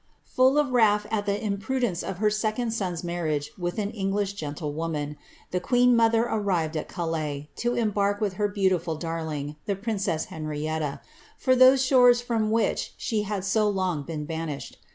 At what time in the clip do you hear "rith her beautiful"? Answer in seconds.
8.19-8.95